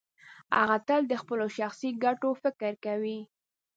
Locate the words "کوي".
2.85-3.19